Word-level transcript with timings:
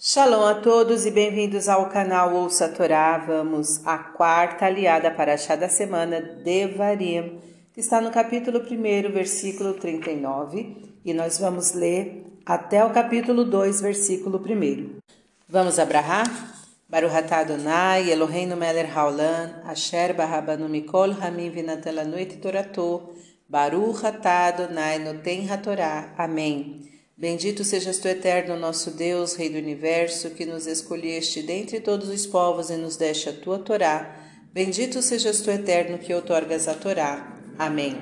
Shalom 0.00 0.44
a 0.44 0.54
todos 0.54 1.04
e 1.06 1.10
bem-vindos 1.10 1.68
ao 1.68 1.88
canal 1.88 2.32
Ouça 2.32 2.66
a 2.66 2.68
Torá. 2.68 3.18
Vamos 3.18 3.84
à 3.84 3.98
quarta 3.98 4.66
aliada 4.66 5.10
para 5.10 5.34
a 5.34 5.56
da 5.56 5.68
semana, 5.68 6.20
Devarim, 6.20 7.40
que 7.74 7.80
está 7.80 8.00
no 8.00 8.12
capítulo 8.12 8.60
1, 8.60 9.12
versículo 9.12 9.74
39, 9.74 11.00
e 11.04 11.12
nós 11.12 11.40
vamos 11.40 11.72
ler 11.72 12.24
até 12.46 12.84
o 12.84 12.90
capítulo 12.90 13.44
2, 13.44 13.80
versículo 13.80 14.38
1. 14.38 15.00
Vamos 15.48 15.80
abrahar? 15.80 16.28
Baruch 16.88 17.32
Adonai, 17.32 18.08
Eloheinu 18.08 18.56
melech 18.56 18.92
haolam, 18.94 19.62
asher 19.66 20.14
barabanu 20.14 20.68
mikol 20.68 21.10
hamim 21.20 21.50
vinatan 21.50 21.96
lanu 21.96 22.16
et 22.16 22.40
torato, 22.40 23.02
Baruch 23.48 24.04
Adonai 24.04 25.00
noten 25.00 25.50
hatorá. 25.50 26.14
Amém. 26.16 26.97
Bendito 27.20 27.64
sejas 27.64 27.98
tu, 27.98 28.06
eterno 28.06 28.56
nosso 28.56 28.92
Deus, 28.92 29.34
Rei 29.34 29.48
do 29.48 29.58
universo, 29.58 30.30
que 30.30 30.46
nos 30.46 30.68
escolheste 30.68 31.42
dentre 31.42 31.80
todos 31.80 32.08
os 32.08 32.24
povos 32.24 32.70
e 32.70 32.76
nos 32.76 32.96
deste 32.96 33.28
a 33.28 33.32
tua 33.32 33.58
Torá. 33.58 34.16
Bendito 34.52 35.02
sejas 35.02 35.40
tu, 35.40 35.50
eterno, 35.50 35.98
que 35.98 36.14
outorgas 36.14 36.68
a 36.68 36.74
Torá. 36.74 37.36
Amém. 37.58 37.96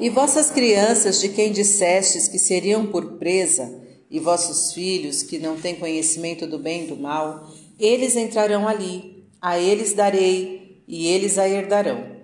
E 0.00 0.10
vossas 0.10 0.50
crianças, 0.50 1.20
de 1.20 1.28
quem 1.28 1.52
dissestes 1.52 2.26
que 2.26 2.36
seriam 2.36 2.88
por 2.88 3.12
presa, 3.12 3.80
e 4.10 4.18
vossos 4.18 4.72
filhos, 4.72 5.22
que 5.22 5.38
não 5.38 5.56
têm 5.56 5.76
conhecimento 5.76 6.48
do 6.48 6.58
bem 6.58 6.82
e 6.82 6.86
do 6.88 6.96
mal, 6.96 7.48
eles 7.78 8.16
entrarão 8.16 8.66
ali, 8.66 9.24
a 9.40 9.56
eles 9.56 9.92
darei, 9.92 10.82
e 10.88 11.06
eles 11.06 11.38
a 11.38 11.48
herdarão. 11.48 12.21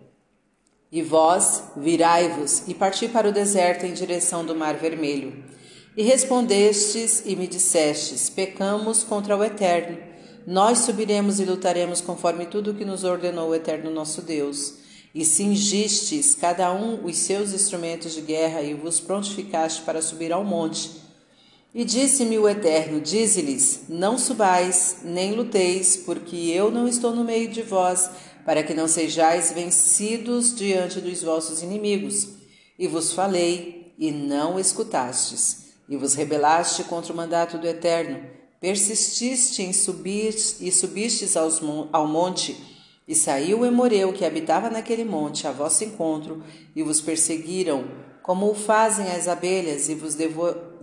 E 0.90 1.02
vós, 1.02 1.64
virai-vos 1.76 2.62
e 2.66 2.72
parti 2.72 3.08
para 3.08 3.28
o 3.28 3.32
deserto 3.32 3.84
em 3.84 3.92
direção 3.92 4.44
do 4.44 4.54
Mar 4.54 4.74
Vermelho. 4.74 5.44
E 5.94 6.02
respondestes 6.02 7.22
e 7.26 7.36
me 7.36 7.46
dissestes: 7.46 8.30
Pecamos 8.30 9.04
contra 9.04 9.36
o 9.36 9.44
Eterno. 9.44 9.98
Nós 10.46 10.78
subiremos 10.78 11.40
e 11.40 11.44
lutaremos 11.44 12.00
conforme 12.00 12.46
tudo 12.46 12.70
o 12.70 12.74
que 12.74 12.86
nos 12.86 13.04
ordenou 13.04 13.50
o 13.50 13.54
Eterno 13.54 13.90
nosso 13.90 14.22
Deus. 14.22 14.76
E 15.14 15.24
cingistes 15.24 16.34
cada 16.34 16.72
um 16.72 17.04
os 17.04 17.16
seus 17.16 17.52
instrumentos 17.52 18.14
de 18.14 18.22
guerra 18.22 18.62
e 18.62 18.72
vos 18.72 18.98
prontificaste 18.98 19.82
para 19.82 20.00
subir 20.00 20.32
ao 20.32 20.44
monte. 20.44 21.07
E 21.74 21.84
disse-me 21.84 22.38
o 22.38 22.48
Eterno: 22.48 23.00
Dize-lhes: 23.00 23.82
Não 23.88 24.16
subais, 24.18 24.98
nem 25.04 25.32
luteis, 25.32 25.96
porque 25.96 26.36
eu 26.36 26.70
não 26.70 26.88
estou 26.88 27.14
no 27.14 27.24
meio 27.24 27.48
de 27.48 27.62
vós 27.62 28.10
para 28.48 28.62
que 28.62 28.72
não 28.72 28.88
sejais 28.88 29.52
vencidos 29.52 30.56
diante 30.56 31.02
dos 31.02 31.22
vossos 31.22 31.62
inimigos. 31.62 32.28
E 32.78 32.88
vos 32.88 33.12
falei, 33.12 33.92
e 33.98 34.10
não 34.10 34.58
escutastes, 34.58 35.74
e 35.86 35.98
vos 35.98 36.14
rebelaste 36.14 36.82
contra 36.84 37.12
o 37.12 37.16
mandato 37.16 37.58
do 37.58 37.68
Eterno. 37.68 38.24
Persististe 38.58 39.62
em 39.62 39.74
subir 39.74 40.34
e 40.60 40.72
subistes 40.72 41.36
aos, 41.36 41.60
ao 41.92 42.08
monte, 42.08 42.56
e 43.06 43.14
saiu 43.14 43.60
o 43.60 43.66
Emoreu 43.66 44.14
que 44.14 44.24
habitava 44.24 44.70
naquele 44.70 45.04
monte 45.04 45.46
a 45.46 45.52
vosso 45.52 45.84
encontro, 45.84 46.42
e 46.74 46.82
vos 46.82 47.02
perseguiram, 47.02 47.84
como 48.22 48.50
o 48.50 48.54
fazem 48.54 49.08
as 49.08 49.28
abelhas, 49.28 49.90
e 49.90 49.94
vos 49.94 50.14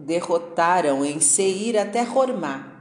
derrotaram 0.05 1.03
em 1.03 1.19
Seir 1.19 1.77
até 1.77 2.07
Hormá. 2.07 2.71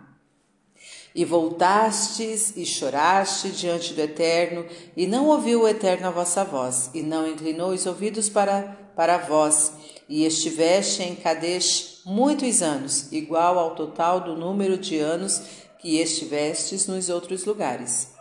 E 1.15 1.25
voltastes 1.25 2.57
e 2.57 2.67
choraste 2.67 3.51
diante 3.51 3.95
do 3.95 4.01
Eterno, 4.01 4.67
e 4.97 5.07
não 5.07 5.29
ouviu 5.29 5.63
o 5.63 5.69
Eterno 5.69 6.09
a 6.09 6.11
vossa 6.11 6.45
voz, 6.45 6.91
e 6.93 7.03
não 7.03 7.27
inclinou 7.27 7.71
os 7.71 7.87
ouvidos 7.87 8.29
para, 8.29 8.77
para 8.95 9.17
vós, 9.19 9.73
e 10.09 10.25
estiveste 10.25 11.03
em 11.03 11.15
Kadesh 11.15 12.03
muitos 12.05 12.61
anos, 12.61 13.11
igual 13.13 13.59
ao 13.59 13.75
total 13.75 14.21
do 14.21 14.37
número 14.37 14.77
de 14.77 14.99
anos 14.99 15.41
que 15.79 16.01
estivestes 16.01 16.87
nos 16.87 17.09
outros 17.09 17.45
lugares. 17.45 18.13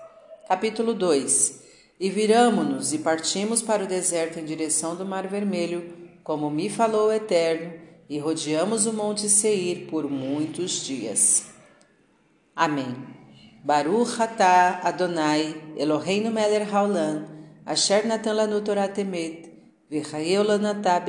Capítulo 0.47 0.93
2 0.93 1.61
E 1.99 2.09
viramo-nos 2.09 2.93
e 2.93 2.99
partimos 2.99 3.61
para 3.61 3.83
o 3.83 3.87
deserto 3.87 4.39
em 4.39 4.45
direção 4.45 4.95
do 4.95 5.05
Mar 5.05 5.27
Vermelho, 5.27 5.91
como 6.23 6.49
me 6.49 6.69
falou 6.69 7.07
o 7.07 7.11
Eterno, 7.11 7.73
e 8.09 8.19
rodeamos 8.19 8.85
o 8.85 8.93
monte 8.93 9.29
Seir 9.29 9.87
por 9.87 10.09
muitos 10.09 10.85
dias. 10.85 11.47
Amém. 12.55 12.95
Baruch 13.63 14.21
atah 14.21 14.81
Adonai 14.83 15.55
Eloheinu 15.77 16.31
melech 16.31 16.69
haolam 16.69 17.25
asher 17.65 18.05
natan 18.05 18.33
lanu 18.35 18.61
Torah 18.61 18.89
temet 18.89 19.49
v'chayeu 19.89 20.43
lanatah 20.43 20.99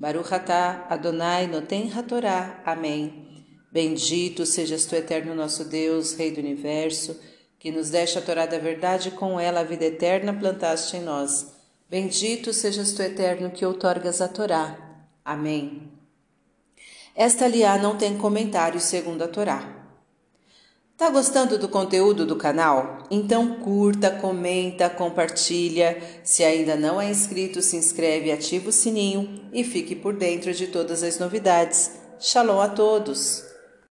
Baruch 0.00 0.32
atah 0.32 0.86
Adonai 0.90 1.46
noten 1.46 1.90
hatorá. 1.90 2.62
Amém. 2.66 3.24
Bendito 3.70 4.44
sejas 4.44 4.86
tu, 4.86 4.94
eterno 4.94 5.34
nosso 5.34 5.64
Deus, 5.64 6.14
Rei 6.14 6.30
do 6.30 6.40
Universo, 6.40 7.18
que 7.58 7.72
nos 7.72 7.90
deste 7.90 8.18
a 8.18 8.22
Torá 8.22 8.46
da 8.46 8.58
verdade 8.58 9.08
e 9.08 9.12
com 9.12 9.40
ela 9.40 9.60
a 9.60 9.64
vida 9.64 9.86
eterna 9.86 10.32
plantaste 10.32 10.96
em 10.96 11.02
nós. 11.02 11.52
Bendito 11.90 12.52
sejas 12.52 12.92
tu, 12.92 13.02
eterno, 13.02 13.50
que 13.50 13.64
outorgas 13.66 14.20
a 14.20 14.28
Torá. 14.28 14.93
Amém. 15.24 15.90
Esta 17.16 17.46
aliá 17.46 17.78
não 17.78 17.96
tem 17.96 18.18
comentário 18.18 18.78
segundo 18.78 19.22
a 19.22 19.28
Torá. 19.28 19.84
Tá 20.96 21.10
gostando 21.10 21.58
do 21.58 21.68
conteúdo 21.68 22.26
do 22.26 22.36
canal? 22.36 22.98
Então 23.10 23.60
curta, 23.60 24.10
comenta, 24.10 24.90
compartilha. 24.90 26.00
Se 26.22 26.44
ainda 26.44 26.76
não 26.76 27.00
é 27.00 27.10
inscrito, 27.10 27.62
se 27.62 27.76
inscreve, 27.76 28.30
ativa 28.30 28.68
o 28.68 28.72
sininho 28.72 29.48
e 29.52 29.64
fique 29.64 29.96
por 29.96 30.14
dentro 30.14 30.52
de 30.52 30.66
todas 30.66 31.02
as 31.02 31.18
novidades. 31.18 31.92
Shalom 32.20 32.60
a 32.60 32.68
todos! 32.68 33.43